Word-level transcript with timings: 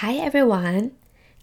Hi 0.00 0.16
everyone. 0.16 0.90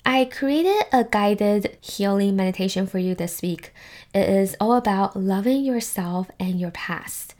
I 0.06 0.26
created 0.26 0.84
a 0.94 1.05
guided 1.05 1.76
healing 1.82 2.36
meditation 2.36 2.85
for 2.85 2.99
you 2.99 3.15
this 3.15 3.41
week. 3.41 3.73
It 4.13 4.29
is 4.29 4.55
all 4.59 4.73
about 4.73 5.15
loving 5.15 5.65
yourself 5.65 6.29
and 6.39 6.59
your 6.59 6.69
past. 6.69 7.33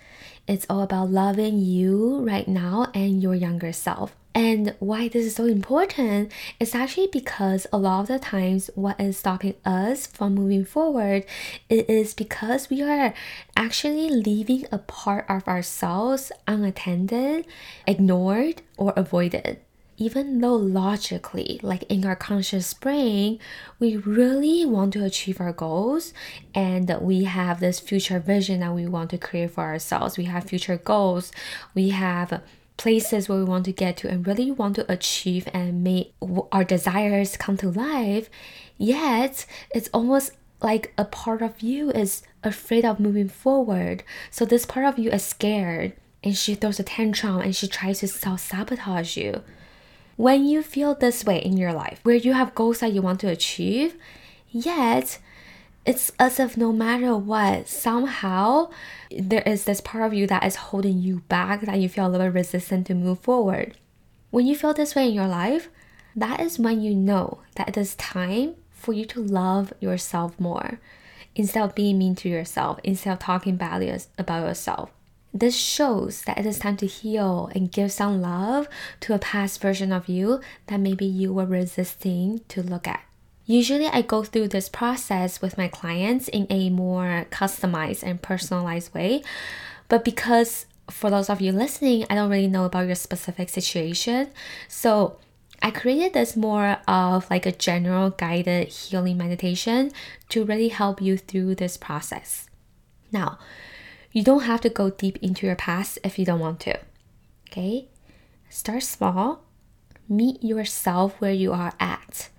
It's 0.47 0.65
all 0.68 0.81
about 0.81 1.12
loving 1.12 1.60
you 1.60 2.26
right 2.26 2.47
now 2.47 2.88
and 2.96 3.21
your 3.21 3.36
younger 3.36 3.71
self. 3.71 4.15
And 4.34 4.73
why 4.79 5.07
this 5.07 5.28
is 5.28 5.36
so 5.36 5.46
important 5.46 6.31
is 6.60 6.73
actually 6.73 7.10
because 7.14 7.68
a 7.72 7.78
lot 7.78 8.02
of 8.02 8.08
the 8.08 8.18
times 8.18 8.72
what 8.74 9.00
is 9.00 9.16
stopping 9.16 9.54
us 9.64 10.08
from 10.08 10.34
moving 10.34 10.66
forward 10.66 11.28
it 11.70 11.88
is 11.88 12.16
because 12.16 12.72
we 12.72 12.82
are 12.82 13.14
actually 13.56 14.10
leaving 14.10 14.66
a 14.72 14.80
part 14.80 15.28
of 15.30 15.48
ourselves 15.48 16.32
unattended, 16.48 17.45
ignored, 17.86 18.64
or 18.77 18.94
avoided 18.95 19.59
even 19.98 20.39
though 20.39 20.55
logically, 20.55 21.59
like 21.62 21.84
in 21.84 22.05
our 22.05 22.16
conscious 22.16 22.73
brain, 22.73 23.39
we 23.79 23.97
really 23.97 24.65
want 24.65 24.93
to 24.93 25.03
achieve 25.03 25.39
our 25.39 25.53
goals 25.53 26.13
and 26.53 26.95
we 27.01 27.25
have 27.25 27.59
this 27.59 27.79
future 27.79 28.20
vision 28.20 28.61
that 28.61 28.73
we 28.73 28.87
want 28.87 29.09
to 29.11 29.17
create 29.17 29.51
for 29.51 29.61
ourselves, 29.61 30.17
we 30.17 30.25
have 30.25 30.45
future 30.45 30.77
goals, 30.77 31.31
we 31.73 31.89
have 31.89 32.41
places 32.77 33.29
where 33.29 33.37
we 33.37 33.43
want 33.43 33.65
to 33.65 33.71
get 33.71 33.98
to 33.98 34.09
and 34.09 34.25
really 34.25 34.51
want 34.51 34.75
to 34.75 34.91
achieve 34.91 35.48
and 35.53 35.84
make 35.84 36.13
our 36.51 36.63
desires 36.63 37.37
come 37.37 37.57
to 37.57 37.70
life, 37.70 38.29
yet 38.77 39.45
it's 39.71 39.89
almost 39.93 40.31
like 40.62 40.93
a 40.98 41.05
part 41.05 41.41
of 41.41 41.62
you 41.62 41.91
is 41.91 42.23
afraid 42.43 42.85
of 42.85 42.99
moving 42.99 43.27
forward. 43.27 44.03
So 44.31 44.45
this 44.45 44.65
part 44.65 44.85
of 44.85 44.98
you 44.98 45.12
is 45.12 45.23
scared 45.23 45.93
and 46.23 46.35
she 46.35 46.55
throws 46.55 46.79
a 46.79 46.84
tantrum 46.84 47.41
and 47.41 47.55
she 47.55 47.67
tries 47.67 47.99
to 47.99 48.07
self 48.07 48.39
sabotage 48.39 49.17
you. 49.17 49.43
When 50.16 50.45
you 50.45 50.62
feel 50.62 50.94
this 50.94 51.26
way 51.26 51.40
in 51.40 51.58
your 51.58 51.73
life, 51.73 51.99
where 52.03 52.16
you 52.16 52.34
have 52.34 52.55
goals 52.55 52.80
that 52.80 52.94
you 52.94 53.02
want 53.02 53.20
to 53.21 53.30
achieve, 53.30 53.95
yet 54.49 55.20
it's 55.85 56.12
as 56.20 56.40
if 56.40 56.55
no 56.55 56.71
matter 56.71 57.18
what, 57.18 57.68
somehow 57.68 58.70
there 59.12 59.41
is 59.41 59.65
this 59.65 59.82
part 59.82 60.05
of 60.05 60.13
you 60.13 60.27
that 60.27 60.46
is 60.46 60.55
holding 60.55 60.99
you 60.99 61.21
back, 61.27 61.62
that 61.62 61.79
you 61.79 61.90
feel 61.90 62.07
a 62.07 62.10
little 62.10 62.29
resistant 62.29 62.87
to 62.87 62.96
move 62.96 63.20
forward. 63.20 63.76
When 64.30 64.46
you 64.46 64.56
feel 64.56 64.74
this 64.74 64.96
way 64.96 65.10
in 65.10 65.14
your 65.14 65.28
life, 65.28 65.70
that 66.16 66.40
is 66.40 66.59
when 66.59 66.82
you 66.82 66.96
know 66.96 67.40
that 67.56 67.70
it 67.70 67.78
is 67.78 67.96
time 67.96 68.56
for 68.72 68.94
you 68.94 69.06
to 69.06 69.22
love 69.22 69.74
yourself 69.80 70.40
more 70.40 70.80
instead 71.36 71.64
of 71.64 71.76
being 71.76 71.98
mean 71.98 72.16
to 72.16 72.30
yourself, 72.30 72.80
instead 72.84 73.14
of 73.14 73.20
talking 73.20 73.56
badly 73.56 73.96
about 74.18 74.46
yourself. 74.46 74.92
This 75.34 75.58
shows 75.58 76.22
that 76.23 76.38
it 76.38 76.45
is 76.45 76.59
time 76.59 76.78
to 76.78 76.86
heal 76.86 77.50
and 77.56 77.72
give 77.72 77.92
some 77.92 78.22
love 78.22 78.67
to 79.00 79.16
a 79.16 79.20
past 79.20 79.59
version 79.59 79.92
of 79.92 80.08
you 80.08 80.42
that 80.67 80.80
maybe 80.80 81.06
you 81.06 81.34
were 81.34 81.45
resisting 81.45 82.42
to 82.50 82.62
look 82.62 82.88
at. 82.88 83.02
Usually, 83.45 83.88
I 83.88 84.03
go 84.03 84.23
through 84.23 84.50
this 84.50 84.70
process 84.70 85.42
with 85.42 85.58
my 85.58 85.67
clients 85.67 86.28
in 86.28 86.48
a 86.50 86.70
more 86.70 87.25
customized 87.31 88.03
and 88.03 88.22
personalized 88.22 88.94
way. 88.94 89.23
But 89.90 90.06
because 90.06 90.66
for 90.90 91.09
those 91.09 91.30
of 91.30 91.42
you 91.42 91.52
listening, 91.52 92.06
I 92.09 92.16
don't 92.16 92.30
really 92.30 92.47
know 92.47 92.66
about 92.66 92.86
your 92.86 92.95
specific 92.95 93.50
situation. 93.50 94.30
So, 94.68 95.18
I 95.62 95.72
created 95.72 96.14
this 96.14 96.36
more 96.36 96.78
of 96.88 97.30
like 97.30 97.45
a 97.45 97.52
general 97.52 98.09
guided 98.12 98.68
healing 98.68 99.18
meditation 99.18 99.92
to 100.30 100.44
really 100.44 100.68
help 100.68 101.02
you 101.02 101.18
through 101.18 101.56
this 101.56 101.78
process. 101.78 102.50
Now, 103.14 103.40
you 104.14 104.23
don't 104.23 104.44
have 104.44 104.61
to 104.61 104.69
go 104.69 104.92
deep 104.92 105.17
into 105.22 105.45
your 105.45 105.56
past 105.56 106.00
if 106.03 106.17
you 106.17 106.23
don't 106.23 106.39
want 106.39 106.61
to. 106.61 106.80
Okay? 107.50 107.89
Start 108.50 108.83
small, 108.83 109.44
meet 110.08 110.42
yourself 110.44 111.19
where 111.19 111.33
you 111.33 111.52
are 111.52 111.73
at. 111.80 112.30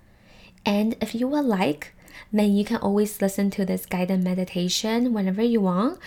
And 0.64 0.96
if 1.00 1.14
you 1.14 1.28
would 1.28 1.44
like, 1.44 1.92
then 2.32 2.54
you 2.54 2.64
can 2.64 2.76
always 2.78 3.20
listen 3.20 3.50
to 3.50 3.64
this 3.64 3.86
guided 3.86 4.22
meditation 4.22 5.12
whenever 5.12 5.42
you 5.42 5.60
want, 5.60 5.98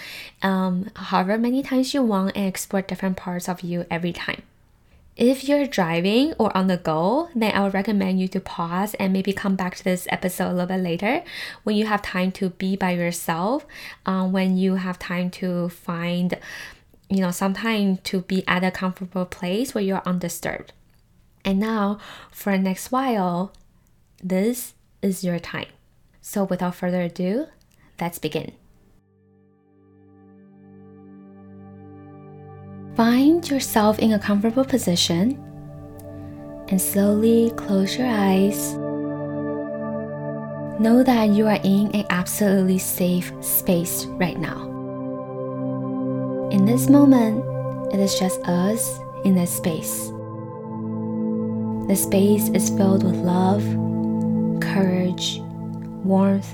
um, 0.42 0.90
however 0.96 1.38
many 1.38 1.62
times 1.62 1.94
you 1.94 2.02
want, 2.02 2.36
and 2.36 2.48
explore 2.48 2.82
different 2.82 3.18
parts 3.18 3.48
of 3.48 3.62
you 3.62 3.86
every 3.92 4.14
time. 4.14 4.44
If 5.18 5.50
you're 5.50 5.66
driving 5.66 6.34
or 6.38 6.56
on 6.56 6.68
the 6.68 6.78
go, 6.78 7.30
then 7.34 7.52
I 7.56 7.64
would 7.64 7.74
recommend 7.74 8.20
you 8.20 8.28
to 8.28 8.40
pause 8.40 8.94
and 8.96 9.12
maybe 9.12 9.34
come 9.34 9.56
back 9.56 9.76
to 9.76 9.84
this 9.84 10.08
episode 10.12 10.52
a 10.52 10.54
little 10.54 10.68
bit 10.68 10.78
later 10.78 11.24
when 11.64 11.76
you 11.76 11.88
have 11.88 12.04
time 12.04 12.32
to 12.34 12.52
be 12.52 12.76
by 12.76 12.92
yourself, 12.92 13.66
um, 14.06 14.32
when 14.32 14.58
you 14.58 14.76
have 14.76 15.00
time 15.00 15.32
to 15.32 15.70
find, 15.70 16.38
you 17.10 17.20
know, 17.20 17.32
some 17.32 17.56
time 17.56 17.98
to 17.98 18.22
be 18.22 18.48
at 18.48 18.64
a 18.64 18.70
comfortable 18.70 19.26
place 19.26 19.74
where 19.74 19.84
you're 19.84 20.04
undisturbed. 20.06 20.72
And 21.44 21.60
now, 21.60 21.98
for 22.32 22.52
the 22.52 22.60
next 22.60 22.92
while, 22.92 23.54
this 24.22 24.76
is 25.02 25.24
your 25.24 25.40
time. 25.40 25.70
So, 26.22 26.44
without 26.44 26.76
further 26.76 27.02
ado, 27.02 27.48
let's 28.00 28.20
begin. 28.20 28.52
Find 32.98 33.48
yourself 33.48 34.00
in 34.00 34.14
a 34.14 34.18
comfortable 34.18 34.66
position 34.66 35.38
and 36.70 36.82
slowly 36.82 37.52
close 37.56 37.96
your 37.96 38.08
eyes. 38.08 38.74
Know 40.82 41.04
that 41.06 41.30
you 41.30 41.46
are 41.46 41.60
in 41.64 41.92
an 41.94 42.08
absolutely 42.10 42.80
safe 42.80 43.32
space 43.40 44.06
right 44.06 44.40
now. 44.40 44.64
In 46.52 46.66
this 46.66 46.90
moment, 46.90 47.46
it 47.94 48.00
is 48.00 48.18
just 48.18 48.42
us 48.48 48.98
in 49.24 49.36
this 49.36 49.56
space. 49.56 50.08
The 51.88 51.96
space 51.96 52.50
is 52.50 52.72
filled 52.72 53.04
with 53.04 53.18
love, 53.18 53.62
courage, 54.60 55.40
warmth, 56.04 56.52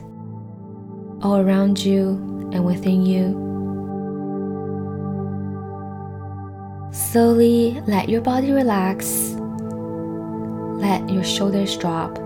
all 1.23 1.37
around 1.37 1.79
you 1.79 2.49
and 2.51 2.65
within 2.65 3.05
you. 3.05 3.52
Slowly 6.93 7.81
let 7.87 8.07
your 8.07 8.21
body 8.21 8.51
relax. 8.51 9.33
Let 10.79 11.09
your 11.09 11.23
shoulders 11.23 11.75
drop. 11.75 12.19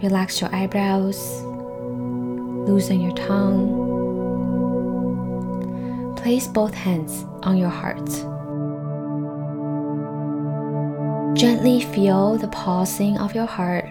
Relax 0.00 0.40
your 0.40 0.54
eyebrows. 0.54 1.42
Loosen 2.68 3.00
your 3.00 3.16
tongue. 3.16 3.74
Place 6.16 6.46
both 6.46 6.72
hands 6.72 7.24
on 7.42 7.56
your 7.56 7.70
heart. 7.70 8.08
Gently 11.36 11.80
feel 11.80 12.38
the 12.38 12.46
pulsing 12.52 13.18
of 13.18 13.34
your 13.34 13.46
heart 13.46 13.86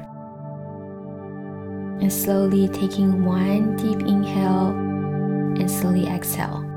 and 2.00 2.14
slowly 2.14 2.70
taking 2.70 3.26
one 3.26 3.76
deep 3.76 4.00
inhale 4.08 4.70
and 4.70 5.70
slowly 5.70 6.08
exhale. 6.08 6.69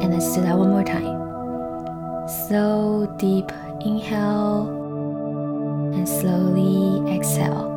And 0.00 0.12
let's 0.12 0.34
do 0.34 0.42
that 0.42 0.56
one 0.56 0.70
more 0.70 0.84
time. 0.84 1.16
Slow, 2.28 3.06
deep 3.18 3.50
inhale 3.80 4.68
and 5.94 6.08
slowly 6.08 7.14
exhale. 7.14 7.72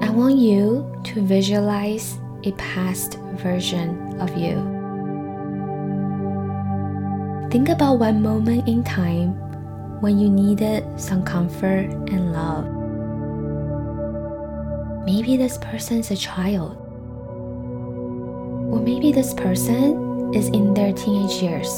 I 0.00 0.10
want 0.10 0.36
you 0.36 0.90
to 1.04 1.22
visualize 1.22 2.18
a 2.44 2.52
past 2.52 3.18
version 3.36 4.20
of 4.20 4.36
you. 4.36 4.56
Think 7.50 7.68
about 7.70 7.98
one 7.98 8.20
moment 8.20 8.68
in 8.68 8.84
time 8.84 9.32
when 10.00 10.18
you 10.18 10.28
needed 10.28 10.84
some 11.00 11.24
comfort 11.24 11.90
and 12.10 12.32
love. 12.32 12.77
Maybe 15.08 15.38
this 15.38 15.56
person 15.56 16.00
is 16.00 16.10
a 16.10 16.16
child. 16.16 16.76
Or 18.70 18.78
maybe 18.78 19.10
this 19.10 19.32
person 19.32 20.34
is 20.34 20.48
in 20.48 20.74
their 20.74 20.92
teenage 20.92 21.42
years. 21.42 21.72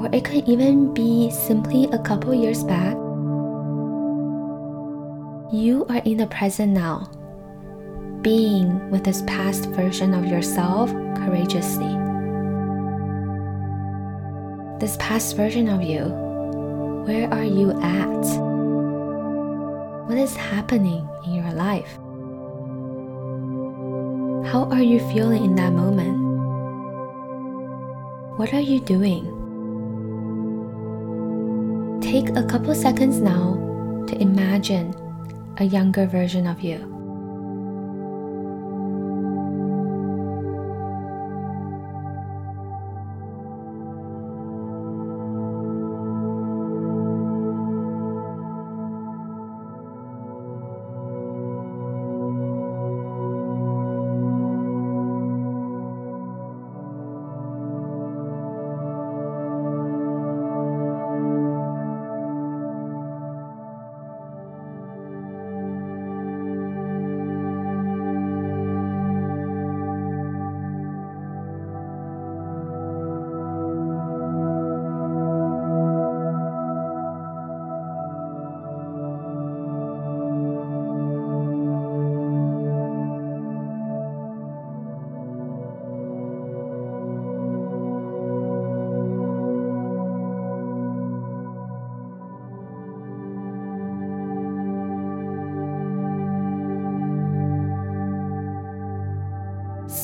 Or 0.00 0.08
it 0.14 0.24
could 0.24 0.48
even 0.48 0.94
be 0.94 1.30
simply 1.30 1.90
a 1.92 1.98
couple 1.98 2.32
years 2.32 2.64
back. 2.64 2.94
You 5.52 5.84
are 5.90 6.00
in 6.06 6.16
the 6.16 6.26
present 6.26 6.72
now, 6.72 7.10
being 8.22 8.90
with 8.90 9.04
this 9.04 9.20
past 9.26 9.66
version 9.76 10.14
of 10.14 10.24
yourself 10.24 10.90
courageously. 11.20 11.92
This 14.80 14.96
past 14.96 15.36
version 15.36 15.68
of 15.68 15.82
you, 15.82 16.04
where 17.04 17.28
are 17.30 17.44
you 17.44 17.78
at? 17.82 18.45
What 20.06 20.18
is 20.18 20.36
happening 20.36 21.08
in 21.24 21.34
your 21.34 21.50
life? 21.50 21.96
How 24.46 24.68
are 24.70 24.82
you 24.82 25.00
feeling 25.12 25.44
in 25.44 25.56
that 25.56 25.72
moment? 25.72 26.16
What 28.38 28.54
are 28.54 28.60
you 28.60 28.78
doing? 28.78 29.26
Take 32.00 32.30
a 32.36 32.44
couple 32.44 32.72
seconds 32.74 33.18
now 33.18 33.58
to 34.06 34.16
imagine 34.22 34.94
a 35.58 35.64
younger 35.64 36.06
version 36.06 36.46
of 36.46 36.60
you. 36.62 36.95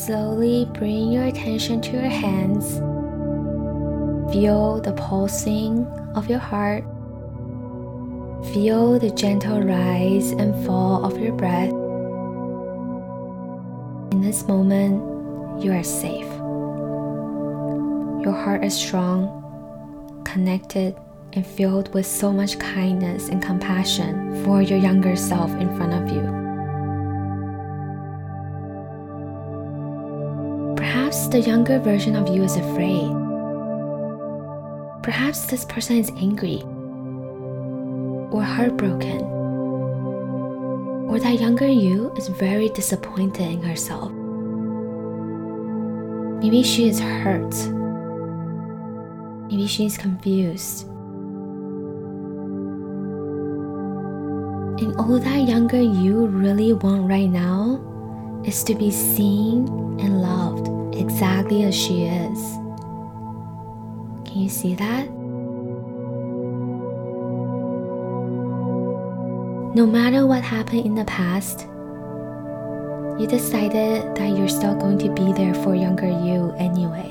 Slowly 0.07 0.65
bring 0.73 1.13
your 1.13 1.27
attention 1.27 1.81
to 1.83 1.93
your 1.93 2.09
hands. 2.09 2.79
Feel 4.33 4.81
the 4.81 4.95
pulsing 4.95 5.87
of 6.17 6.29
your 6.29 6.41
heart. 6.41 6.83
Feel 8.53 8.99
the 8.99 9.13
gentle 9.13 9.63
rise 9.63 10.33
and 10.33 10.67
fall 10.67 11.05
of 11.05 11.21
your 11.21 11.33
breath. 11.33 11.71
In 14.11 14.23
this 14.23 14.45
moment, 14.49 15.63
you 15.63 15.71
are 15.71 15.85
safe. 15.85 16.27
Your 18.25 18.33
heart 18.33 18.65
is 18.65 18.75
strong, 18.75 20.25
connected, 20.25 20.97
and 21.35 21.47
filled 21.47 21.95
with 21.95 22.07
so 22.07 22.33
much 22.33 22.59
kindness 22.59 23.29
and 23.29 23.41
compassion 23.41 24.45
for 24.45 24.63
your 24.63 24.81
younger 24.81 25.15
self 25.15 25.53
in 25.53 25.77
front 25.77 25.93
of 25.93 26.13
you. 26.13 26.42
The 31.33 31.41
younger 31.41 31.79
version 31.79 32.15
of 32.15 32.29
you 32.29 32.43
is 32.43 32.57
afraid. 32.57 33.09
Perhaps 35.03 35.47
this 35.47 35.65
person 35.65 35.97
is 35.97 36.11
angry 36.11 36.61
or 38.31 38.43
heartbroken. 38.43 39.23
Or 41.09 41.19
that 41.19 41.41
younger 41.41 41.67
you 41.67 42.13
is 42.19 42.29
very 42.29 42.69
disappointed 42.69 43.51
in 43.51 43.63
herself. 43.63 44.13
Maybe 46.43 46.63
she 46.63 46.91
is 46.91 47.01
hurt. 47.01 47.55
Maybe 49.49 49.67
she 49.67 49.87
is 49.87 49.97
confused. 49.97 50.87
And 54.83 54.95
all 54.97 55.19
that 55.19 55.49
younger 55.49 55.81
you 55.81 56.27
really 56.27 56.75
want 56.75 57.09
right 57.09 57.31
now 57.31 57.81
is 58.45 58.63
to 58.65 58.75
be 58.75 58.91
seen 58.91 59.67
and 59.99 60.21
loved 60.21 60.72
exactly 61.03 61.65
as 61.65 61.75
she 61.75 62.05
is. 62.05 62.39
Can 64.25 64.37
you 64.37 64.49
see 64.49 64.75
that? 64.77 65.11
No 69.75 69.85
matter 69.85 70.27
what 70.27 70.43
happened 70.43 70.87
in 70.87 70.95
the 70.95 71.05
past, 71.05 71.67
you 73.21 73.27
decided 73.27 74.15
that 74.15 74.37
you're 74.37 74.49
still 74.49 74.77
going 74.77 74.99
to 74.99 75.11
be 75.13 75.33
there 75.33 75.55
for 75.55 75.75
younger 75.75 76.07
you 76.07 76.55
anyway. 76.57 77.09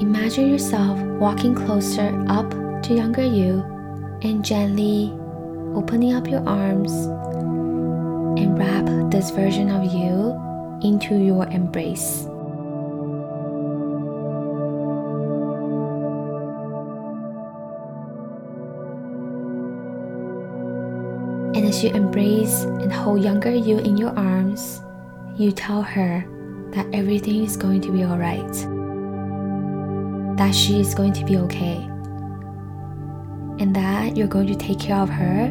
Imagine 0.00 0.48
yourself 0.48 0.98
walking 1.20 1.54
closer 1.54 2.24
up 2.28 2.50
to 2.84 2.94
younger 2.94 3.24
you 3.24 3.60
and 4.22 4.42
gently 4.42 5.12
opening 5.74 6.14
up 6.14 6.26
your 6.26 6.46
arms 6.48 6.92
this 9.20 9.30
version 9.32 9.68
of 9.68 9.84
you 9.92 10.32
into 10.80 11.14
your 11.14 11.46
embrace. 11.48 12.24
And 21.54 21.68
as 21.68 21.84
you 21.84 21.90
embrace 21.90 22.62
and 22.62 22.90
hold 22.90 23.22
younger 23.22 23.54
you 23.54 23.80
in 23.80 23.98
your 23.98 24.18
arms, 24.18 24.80
you 25.36 25.52
tell 25.52 25.82
her 25.82 26.24
that 26.70 26.86
everything 26.94 27.44
is 27.44 27.58
going 27.58 27.82
to 27.82 27.92
be 27.92 28.06
alright, 28.06 28.54
that 30.38 30.54
she 30.54 30.80
is 30.80 30.94
going 30.94 31.12
to 31.12 31.26
be 31.26 31.36
okay, 31.36 31.76
and 33.60 33.76
that 33.76 34.16
you're 34.16 34.28
going 34.28 34.46
to 34.46 34.56
take 34.56 34.80
care 34.80 34.96
of 34.96 35.10
her 35.10 35.48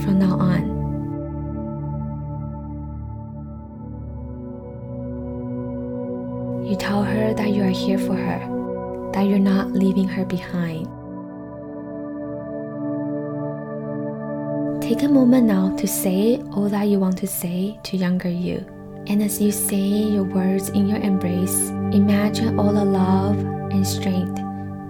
from 0.00 0.18
now 0.18 0.38
on. 0.38 0.75
You 6.66 6.74
tell 6.74 7.04
her 7.04 7.32
that 7.32 7.50
you 7.50 7.62
are 7.62 7.68
here 7.68 7.96
for 7.96 8.16
her, 8.16 9.12
that 9.12 9.22
you're 9.28 9.38
not 9.38 9.70
leaving 9.70 10.08
her 10.08 10.24
behind. 10.24 10.86
Take 14.82 15.04
a 15.04 15.08
moment 15.08 15.46
now 15.46 15.76
to 15.76 15.86
say 15.86 16.42
all 16.56 16.68
that 16.68 16.88
you 16.88 16.98
want 16.98 17.18
to 17.18 17.28
say 17.28 17.78
to 17.84 17.96
younger 17.96 18.28
you. 18.28 18.66
And 19.06 19.22
as 19.22 19.40
you 19.40 19.52
say 19.52 19.76
your 19.76 20.24
words 20.24 20.70
in 20.70 20.88
your 20.88 20.98
embrace, 20.98 21.68
imagine 21.94 22.58
all 22.58 22.72
the 22.72 22.84
love 22.84 23.38
and 23.70 23.86
strength 23.86 24.40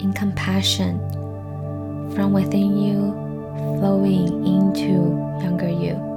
and 0.01 0.15
compassion 0.15 0.97
from 2.15 2.33
within 2.33 2.75
you 2.75 3.11
flowing 3.77 4.47
into 4.47 5.13
younger 5.43 5.69
you. 5.69 6.16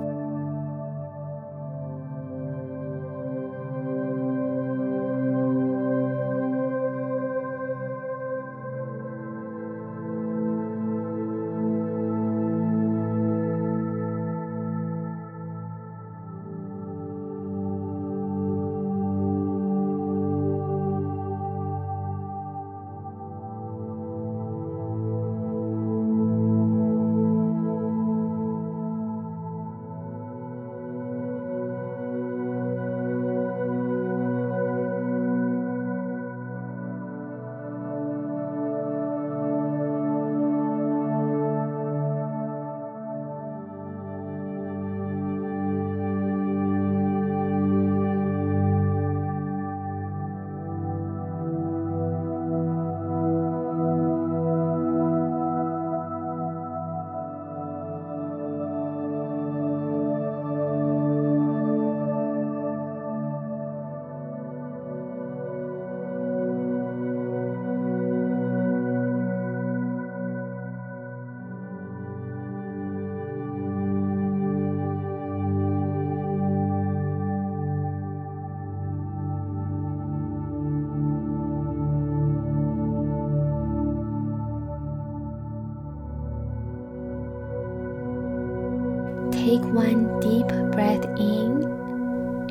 Take 89.50 89.64
one 89.74 90.06
deep 90.20 90.46
breath 90.70 91.04
in 91.18 91.64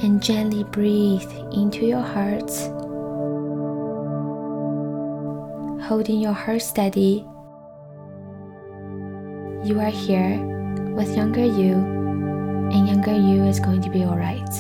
and 0.04 0.22
gently 0.22 0.66
breathe 0.66 1.32
into 1.54 1.86
your 1.86 2.02
heart. 2.02 2.52
Holding 5.88 6.20
your 6.20 6.34
heart 6.34 6.62
steady, 6.62 7.26
you 9.64 9.80
are 9.80 9.90
here 9.90 10.44
with 10.94 11.16
younger 11.16 11.46
you, 11.46 11.76
and 12.76 12.90
younger 12.90 13.16
you 13.16 13.46
is 13.46 13.62
going 13.62 13.82
to 13.84 13.90
be 13.90 14.04
alright. 14.04 14.54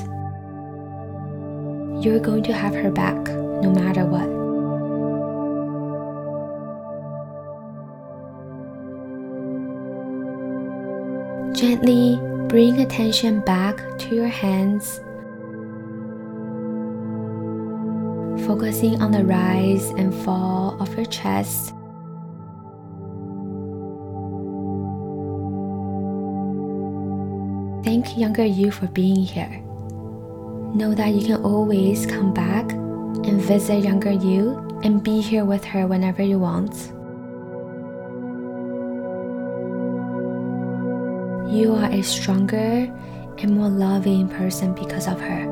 You're 2.01 2.21
going 2.21 2.43
to 2.43 2.53
have 2.53 2.73
her 2.73 2.89
back 2.89 3.17
no 3.27 3.69
matter 3.69 4.05
what. 4.05 4.39
Gently 11.53 12.28
bring 12.49 12.81
attention 12.81 13.41
back 13.41 13.77
to 13.99 14.15
your 14.15 14.27
hands, 14.27 14.97
focusing 18.47 18.99
on 18.99 19.11
the 19.11 19.23
rise 19.23 19.85
and 19.91 20.11
fall 20.25 20.75
of 20.81 20.89
your 20.95 21.05
chest. 21.05 21.75
Thank 27.85 28.17
younger 28.17 28.45
you 28.45 28.71
for 28.71 28.87
being 28.87 29.23
here. 29.23 29.61
Know 30.73 30.95
that 30.95 31.13
you 31.13 31.27
can 31.27 31.43
always 31.43 32.07
come 32.07 32.33
back 32.33 32.71
and 32.71 33.39
visit 33.39 33.83
younger 33.83 34.11
you 34.11 34.57
and 34.83 35.03
be 35.03 35.21
here 35.21 35.45
with 35.45 35.63
her 35.65 35.85
whenever 35.85 36.23
you 36.23 36.39
want. 36.39 36.98
You 41.49 41.73
are 41.73 41.89
a 41.91 42.03
stronger 42.03 42.85
and 43.39 43.55
more 43.55 43.69
loving 43.69 44.29
person 44.29 44.75
because 44.75 45.07
of 45.07 45.19
her. 45.19 45.49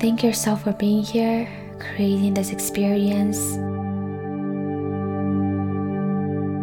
Thank 0.00 0.22
yourself 0.22 0.64
for 0.64 0.72
being 0.72 1.02
here, 1.02 1.46
creating 1.78 2.32
this 2.32 2.50
experience. 2.50 3.36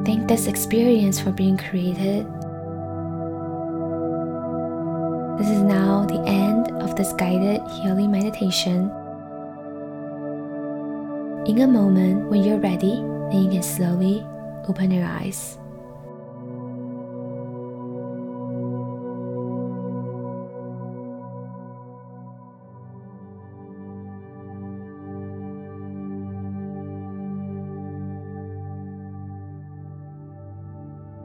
Thank 0.04 0.28
this 0.28 0.48
experience 0.48 1.20
for 1.20 1.32
being 1.32 1.58
created. 1.58 2.26
This 5.38 5.50
is 5.50 5.62
now 5.62 6.08
the 6.10 6.24
end 6.26 6.72
of 6.82 6.96
this 6.96 7.14
guided 7.14 7.62
healing 7.70 8.10
meditation. 8.10 8.90
In 11.46 11.62
a 11.62 11.68
moment 11.68 12.30
when 12.30 12.44
you're 12.44 12.58
ready, 12.58 12.96
then 13.30 13.44
you 13.44 13.50
can 13.52 13.64
slowly 13.64 14.26
open 14.72 14.90
your 14.90 15.04
eyes. 15.04 15.61